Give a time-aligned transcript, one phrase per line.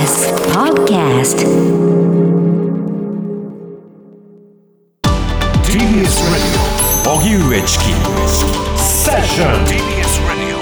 [0.00, 1.44] TBS Podcast
[5.64, 6.64] TBS Radio
[7.04, 7.84] 荻上チキ
[8.80, 10.56] セッション TBS Radio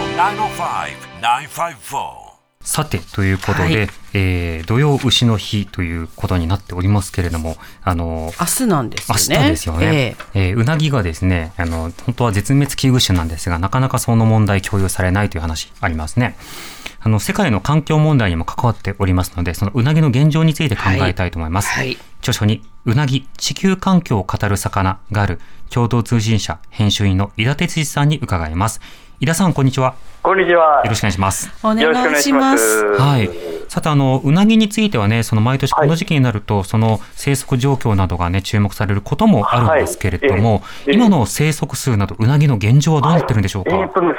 [1.22, 2.27] 905-954
[2.69, 3.89] さて、ということで、はい。
[4.13, 9.37] えー土曜牛の日ということになっておりますけれども、あの、明日なんですね。
[9.37, 16.37] 日ですよね、えーうなぎがですねあの本当は絶滅危惧種なんですがなかなかその問題共有されないという話ありますね。
[16.99, 21.87] あの世界の環境問題にも関わっておりますのでそのうなぎの現状について考えたいと思います、はい。
[21.87, 25.39] はい著書にうなぎ地球環境を語る魚がある
[25.69, 28.81] 共同通信社編集員の井田哲司さんに伺います。
[29.21, 29.95] 井田さんこんにちは
[30.29, 30.83] こんにちは。
[30.83, 32.85] よろしくお願いしますお願いしまますす。
[32.85, 33.31] はい。
[33.67, 43.71] さて、あの、うなぎについてはね、その毎年この時期になると、その生息状況などがね、注目されることもあるんですけれども、はいええ今の生息数など、うなぎの現状はどうなってるんでしょうか？
[43.71, 44.13] えーとね、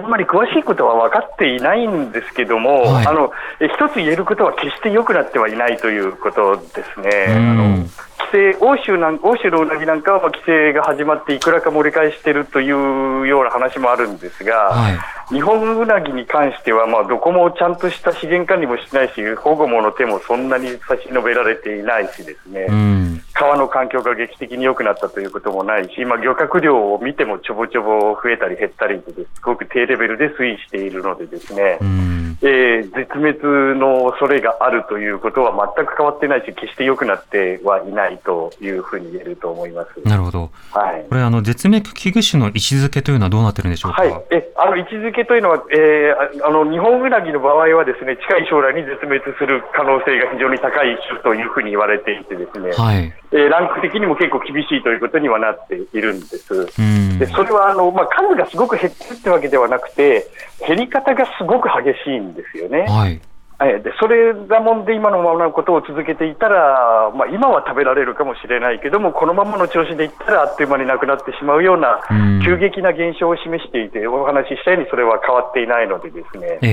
[0.00, 7.84] あんまり詳しいことは分かっていないんですけども、はいあのえ一つ言えることは決して良くなってはいないということですね。
[8.30, 14.98] 制欧州なん欧州のうなぎなんかはまあ規制が始まっていくらか盛り返しているというような話もあるんですが、はい
[15.30, 22.66] 日本うなぎに関しては、まあ、どこもちゃんとした資源管理もしないし、保護もの手もそんなに差し伸べられていないしですね。
[22.68, 23.22] うん。
[23.34, 32.27] 川の環境が劇的に良くなったということもないし、まあ、漁獲量を見てもちょぼちょぼ増えたり減ったりとです、すごく低レベルで推移しているのでですね、うん。
[32.42, 40.08] えー絶滅の恐れがあるということは全く変わってないし、決して良くなってはいないというふうに言えると思います。
[40.08, 40.50] なるほど。
[40.72, 44.02] はいこれ、あの、絶滅危惧種の位置づけというのはどうなってるんでしょうか？
[44.02, 53.12] はい、えあの位置づけというのは、えーああの日本ウナギの場合はですね近い将来に絶滅する可能性が非常に高い種というふうに言われていてですね、はい。
[53.32, 56.54] えーランク的にも結構厳しいということにはなっているんです。
[56.54, 57.26] うんで。
[57.26, 60.26] それはあの、まあ、数がすごく減ってるってわけではなくて、
[60.66, 62.86] 減り方がすごく激しいんですよね。
[62.88, 63.20] はい。
[63.60, 76.68] ええでそれだもんで今のままのことを続けていたら、まあ、今は食べられるかもしれないけども、このままの調子でいったら、あっという間になくなってしまうようなうん急激な現象を示していて、お話ししたようにそれは変わっていないのでですね、え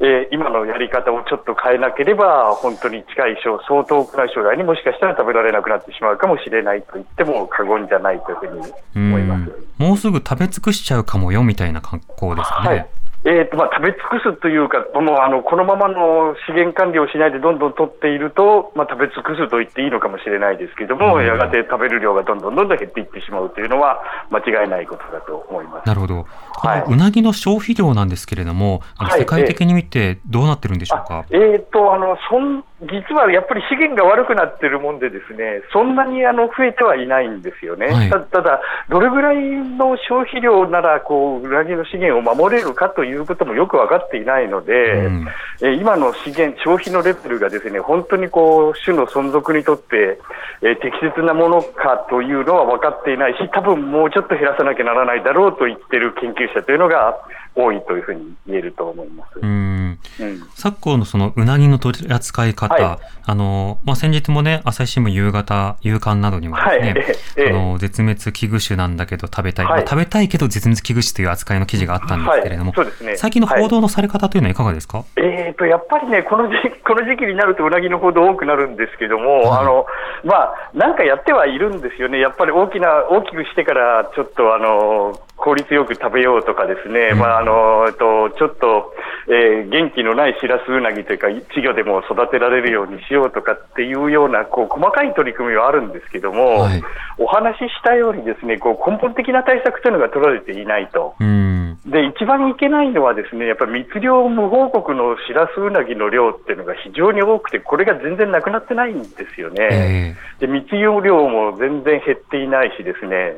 [0.00, 9.52] ええー今のやり方をちょっと変えなければ、本当に近い将、相当ない将来にもしかしたら食べられなくなってしまうかもしれないと言っても過言じゃないというふうにうん思います。
[9.78, 12.68] もうすぐ食べ尽くしちゃうかもよみたいな格好ですかね。
[12.68, 12.86] はい
[13.22, 24.00] えーとまあ、食べ尽くすというか、もうあのこのままの資源管理をしないでどんどん取っていると、まあ、食べ尽くすと言っていいのかもしれないですけども、うんやがて食べる量がどんどんどんどん減っていってしまうというのは、
[24.30, 25.86] 間違いないことだと思います。
[25.86, 26.24] なるほど。
[26.54, 31.26] こはいのうなぎの消費量なんですけれども、はい世界的に見てどうなってるんでしょうか？
[31.30, 45.26] えーとあのそん実はやっぱり資源が悪くなってるもんで、ですねそんなにあの増えてはいないんですよね、はいたただ、どれぐらいの消費量ならこう、うなぎの資源を守れるかということもよく分かっていないので、うん。
[45.62, 50.20] えー今の資源、消費のレベルがですね本当にこう種の存続にとって、
[50.62, 57.16] えー適切なものかというのは分かっていないし、多分もうちょっと減らさなきゃならないだろうと言ってる研究者というのが
[57.54, 59.38] 多いというふうに言えると思います。
[59.40, 59.98] うん。
[60.20, 60.48] うん。
[60.54, 62.98] 昨今のそのうなぎの取り扱い方、はい。
[63.26, 66.88] あの、まあ、先日もね、朝日新聞夕方、夕刊などにもですね、はい。
[67.36, 69.74] ええあの、絶滅危惧種なんだけど食べたい、はい。
[69.82, 73.16] まあ食べたいけど絶滅危惧種という扱いの記事があったんですけれども、はいそうですね。
[73.16, 79.60] 最近の報道のされ方というのはいかがですか、えー、とやっぱりね、この時 この時期になるとうなぎの報道多くなるんですけども、はい。
[79.60, 79.86] あの
[80.24, 88.94] まあ、なんかやってはいるんですよね、やっぱり大きな大きくしてから、ちょっとあの効率よく食べようとかですね、うんまああのえっと、ちょっと、
[89.28, 96.82] えー元気のないしらすうなぎというか、稚魚でも育てられるようにしようとかっていうようなこう細かい取り組みはあるんですけども、はい
[97.18, 101.14] お話ししたようにですねこう根本的な対策というのが取られていないと。
[101.20, 101.78] うん。
[101.84, 110.16] で一番いけないのは、ですねやっぱり密漁無報告のシラスウナギの量っていうのが非常に多くて、これが全然なくなってないんですよね。
[110.40, 113.36] えで密漁量も全然減っていないしですね。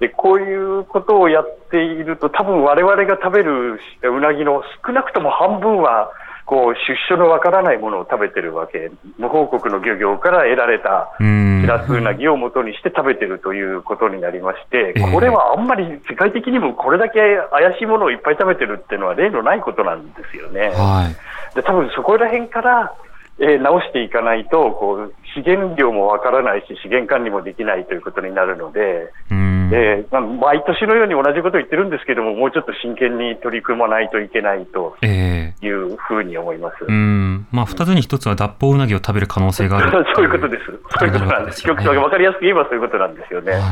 [0.00, 6.10] でこういうことをやっていると、多分我々が食べるうなぎの少なくとも半分は、
[6.48, 11.60] こう出所のわからないものを食べてるわけ、無報告の漁業から得られたえうん。
[11.60, 20.68] シラスウナギを元にして食べてるということになりましてええ、これはあんまり世界的にもこれだけ怪しいものをいっぱい食べてるっていうのは例のないことなんですよね。
[20.68, 21.54] はい。
[21.54, 22.94] で多分そこら辺から、
[23.40, 29.70] えー直していかないとこう、資源量もわからないし、資源管理もできないということになるので、うん。
[29.72, 36.84] えーまあ毎年のように同じことを言ってるんですけども、もうちょっと真剣に取り組まないといけないとええいうふうに思います。
[36.86, 37.46] うん。
[37.52, 40.64] まあ、二つに一つは脱法うなぎを食べる可能性がある そういうことです。
[40.98, 41.62] そういうことなんです。
[41.62, 43.52] 極端わかりやすく言えばそういうことなんですよね。
[43.52, 43.62] はいえ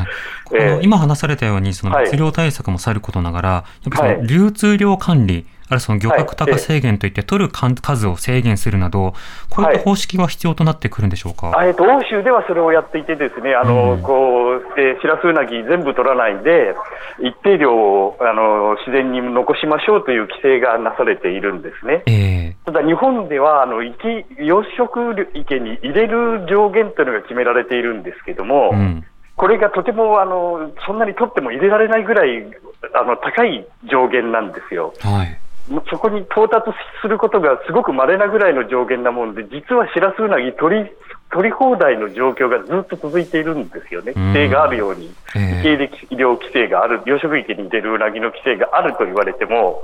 [0.63, 9.13] えこの今話されたように、そのはい密漁対策もさることながら、やっぱり流通量管理、あるいはその漁獲高制限といって、取る数を制限するなど、
[9.49, 11.51] こういった方式が必要となってくるんでしょうか？
[11.65, 16.73] えっと、欧州ではそれをやっていてですね、あの、うん、こう、えー、シラスウナギ全部取らないで、
[17.19, 22.03] 一定量を、あの、自然に残しましょうという規制がなされているんですね。
[22.07, 29.03] えー、ただ、日本では、あの、池、養殖池に入れる上限というのが決められているんですけども、うん
[29.37, 32.43] これがとてもあのそんなに取っても入れられないぐらい
[32.95, 34.95] あの高い上限なんですよ。
[34.99, 35.39] はい
[35.89, 36.71] そこに到達
[37.01, 40.89] することがすごく稀なぐらいの上限なもんで、実はシラスウナギ取り
[41.31, 49.81] 取り放題の状況がずっと続いているんですよね、規制があるように、受け入れ医療規制がある、養殖池に出るウナギの規制があると言われても、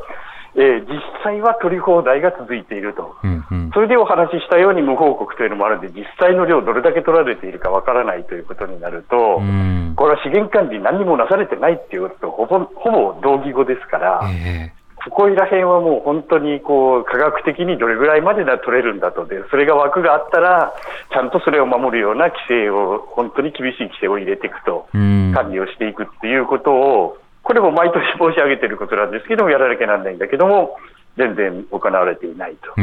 [0.55, 14.21] えー、実際は取り放題が続いていると、うんうん、それでお話ししたように無報告というのもあるので、実際の量、どれだけ取られているかわからないということになると、うん、これは資源管理、何もなされてないっていうこととほぼほぼ同義語ですから。
[14.31, 19.25] えーそこら辺はもう本当にこう科学的にどれぐらいまでが取れるんだと。
[19.25, 20.73] で、それが枠があったら、
[21.11, 30.77] ちゃんとそれを守るような規制を、本当に厳しい規制を入れていくと、管理をしていくっていうことを、これも毎年申し上げていることなんですけども、やらなきゃなんないんだけども、
[31.17, 32.73] 全然行われていないと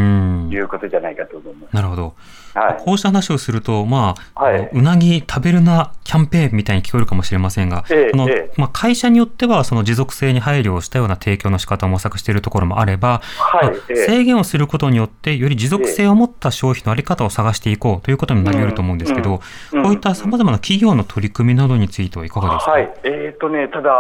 [0.55, 1.75] いうことじゃないかと思います。
[1.75, 2.15] なるほど。
[2.55, 19.41] はい、こうした話をすると、まあ、はい、うなぎ食べるなキャンペーンみたいに聞こえるかもしれませんが、ええのまあ、会社によってはその持続性に配慮をしたような提供の仕方を模索しているところもあれば、はいまあ、制限をすることによって、より持続性を持った消費のあり方を探していこうということになり得ると思うんですけど、
[19.73, 22.93] うんうん、こういったさまざまな企業の取り組みなどについてはいかがですか、はい。
[23.05, 23.91] えーとね、ただ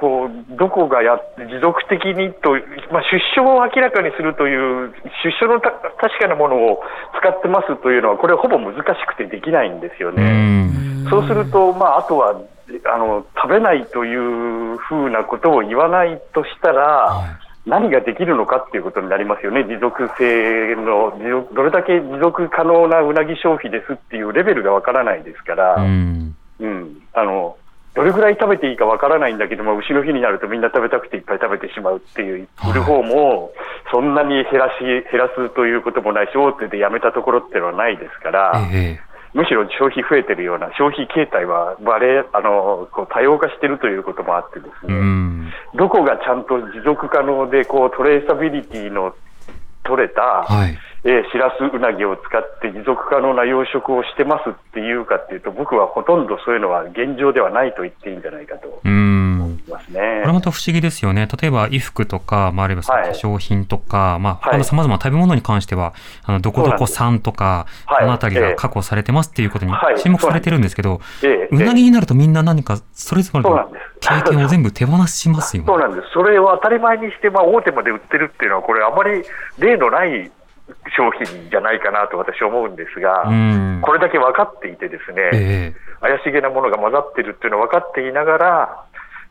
[0.00, 2.52] こう、どこがや持続的にと、
[2.90, 4.92] まあ、出生を明らかにするという、
[5.22, 5.60] 出生の
[5.98, 6.82] 確かなものを
[7.18, 10.70] 使ってますというのは、これ、ほぼ難しくてできないんですよね。
[11.08, 12.40] そうすると、まあ、あとは
[12.84, 27.56] あの食べないというふうなことを言わないとしたら、はい、何ができるのかっていうことになりますよね、持続性の、どれだけ持続可能なうなぎ消費ですっていうレベルがわからないですから、うん、うん、あの
[27.94, 33.50] どれぐらい食べていいかわからないんだけども、牛の日になるとみんな食べたくていっぱい食べてしまうっていう、売る方も、
[33.90, 39.10] そんなに減らし、減らすということもないし、大手でやめたところっていうのはないですから、ええ。
[39.32, 49.14] むしろ消費増えてるような、消費形態はバレあのこう多様化してるということもあってですね、どこがちゃんと持続可能でこうトレーサビリティの
[49.84, 58.80] 取れた、はい、えー、シラスウナギを使って持続可能な養殖をしてますっていうかっていうと、僕はほとんどそういうのは現状ではないと言っていいんじゃないかと。
[59.90, 60.20] ますね。
[60.22, 61.28] これまた不思議ですよね。
[61.40, 65.94] 例えば衣服とか、まあ、あるいは化粧品とか、はい、まあ、他の様々な食べ物に関しては、
[66.24, 71.00] あの、どこどこ産とか、あのあたりが確保されてますっていうことに注目されてるんですけど、
[71.50, 73.70] うなぎになるとみんな何かそれぞれの
[74.00, 75.66] 経験を全部手放しますよね。
[75.66, 76.08] そうなんです。
[76.12, 79.22] それを当たり前にして、まあ、大手まで売ってるっていうのは、これあまり
[79.58, 80.30] 例のない
[80.96, 83.24] 商品じゃないかなと私は思うんですが、
[83.82, 88.84] これだけ分かっていてですね、えー、怪しげなものが混ざってるっていうのは分かっていながら、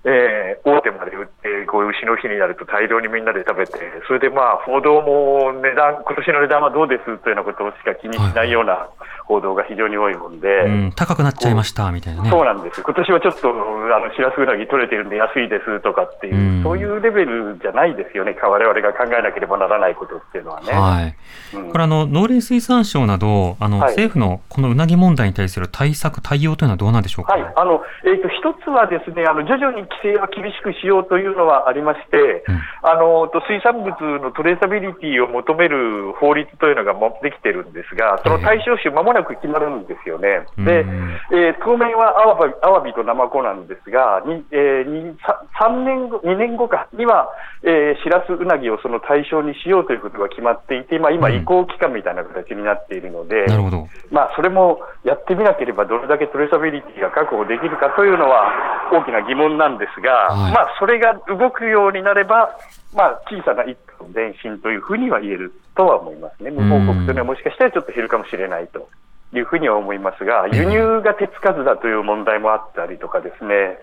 [0.05, 8.87] えー、大手まで売って、こういう牛の日になると大量にみんなで食べて、それでまあ報道も値段、今年の値段はどうですというようなことしか気にしないような
[9.27, 12.29] 報道が非常に多いもんで、うん、高くなっちゃいましたみたいなね。
[12.29, 12.81] そうなんです。
[12.81, 18.35] 今年はちょっと、あの、しらすうなぎ取れてるんで安いですとかっていう、うん、そういうレベルじゃないですよね。
[18.41, 20.71] 我々が考えなければならないことっていうのはね。
[20.71, 21.15] はい。
[21.57, 27.33] うん、これあの、農林水産省など、あの、はい、政府のこのうなぎ問題に対する対策、対応というのはどうなんでしょうか？
[27.33, 27.53] はい。
[27.55, 32.43] あの、えっ、ー、と、一つはですね、あの、徐々に規制は厳しくしようというのはありまして、
[32.83, 40.45] あの、水産物のトレーサビリティを求める法律というのができてるんですが、その対象種、まもなく決まるんですよね。
[40.57, 40.85] で、
[41.31, 45.15] えー、当面はアワビアワビとナマコなんですが、にえー、
[45.59, 47.29] 3年後、2年後かには、
[47.63, 58.51] えー、シラスウナギをその対象にしようということが決まっていて、まあ、今、移行期間みたいな形になっているので、うん、まあ、それもやってみなければ、どれだけトレーサビリティが確保できるかというのは
[58.91, 62.57] 大きな疑問なんですが、はい、まあ、それが動くようになれば、
[62.93, 66.51] まあ、小さな一歩の前進というふうには言えるとは思いますね。
[66.51, 68.89] 無報告というのはもしかしたらちょっと減るかもしれないと。
[69.31, 73.77] いうふうには思いますが、輸入が手つかずだという問題もあったりとかですね、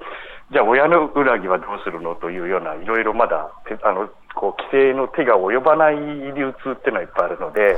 [0.53, 3.50] じゃあ親の裏木はどうするのというような、いろいろまだ
[3.83, 7.75] あのこう規制の手が及ばない流通っていうのはいっぱいあるので、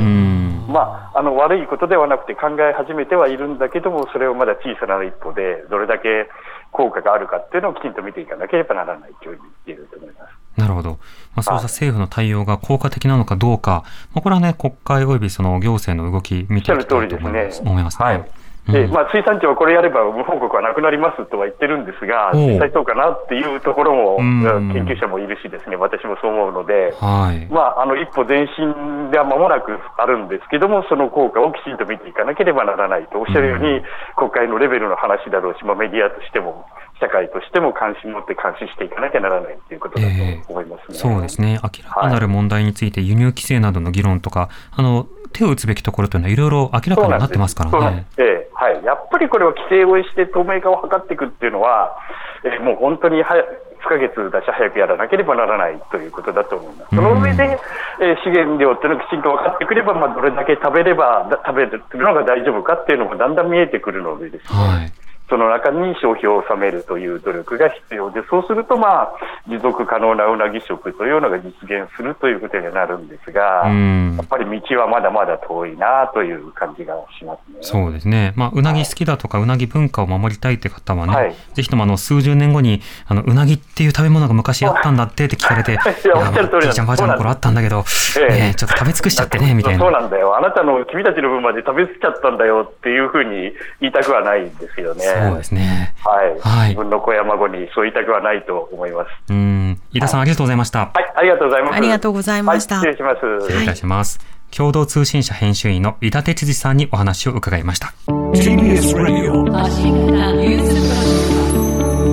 [0.69, 6.29] まあ、あの悪いことではなくて考え始めてはいるんだけども、それをまだ小さな一歩で、どれだけ
[6.73, 10.61] 効果があるかっていうのをきちんと見ていかなければならないという言えると思います。
[10.61, 10.91] なるほど。
[10.91, 17.63] まあ、そうした政府の対応が効果的なのかどうか、まあ、これはね、国会及びその行政の動き見ていきたいと思います。
[17.63, 18.05] ね、思いますね。
[18.05, 18.31] はい
[18.69, 24.43] でまあ、水産庁はこれやれば無報告はなくなりますとは言ってるんですが、実際そうかなっていうところも、うん。
[24.73, 27.47] 研究者もいるしですね、私もそう思うので、はい。
[27.49, 33.81] まあ、あの一歩前進では間もなくあるんですけども、その効果をきちんと見ていかなければならないと、おっしゃるように、
[34.17, 36.67] 国会のレベルの話だろうし、まあ、メディアとしても、
[37.01, 40.99] 社会としても関心持って監視していかなきゃならないということだと思いますね。
[40.99, 41.59] そうですね。
[41.63, 48.07] 明らかなる問題について輸入規制などの議論とか、あの、手を打つべきところというのはいろいろ明らかになってますからそうなんでね。
[48.11, 48.23] す。
[48.23, 51.95] ええはい、やっぱりこれは規制をして透明化を図っていくっていうのは、
[52.43, 53.31] ええもう本当には
[53.79, 56.97] 不可欠だし、早くやらなければならないということだと思います。
[56.97, 57.57] その上で、
[58.03, 64.59] ええ資源量っていうのがきちんと分かってくれば、まあ、どれだけ食べれば、だ食べるのが大丈夫かっていうのもだんだん見えてくるのでですね。
[64.59, 64.93] はい。
[65.29, 69.13] その中に消費を収めるという努力が必要で、そうすると、まあ、
[69.47, 77.59] 持続可能なうなぎ食というのが実現するということになるんですが、うんやっぱり道はまだまだ遠いなという感じがしますね。
[77.61, 78.33] そうですね。
[78.37, 85.81] まあ、うなぎ好きだとか、うなぎ文化を守りたいって方はね、はいぜひともあの、数十年後に、あの、うなぎっていう食べ物が昔あったんだってって聞かれて、 いや
[86.15, 87.85] おっしゃる通りじいちゃんばあちゃんの頃あったんだけど、
[88.31, 89.81] ええちょっと食べ尽くしちゃってね、みたいな。
[89.81, 90.37] そうなんだよ。
[90.37, 95.05] あなたの、君たちの分まで食べ過ぎちゃったんだよっていうふうに言いたくはないんですよね。
[95.19, 95.95] そうですね。
[96.05, 96.39] はい。
[96.41, 99.09] はい自分の子や孫にそう言いたくはないと思います。
[99.31, 99.81] うん。
[99.93, 100.79] 飯田さん、ありがとうございました。
[100.81, 101.75] はい、ありがとうございます。
[101.75, 103.47] ありがとうございましたはい、失礼します。
[103.47, 104.39] 失礼いたします。
[104.51, 107.93] 共同通信社編集員の飯田哲司さんにお話を伺いました。
[108.09, 109.45] TBS Radio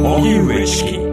[0.04, 1.05] 荻上チキ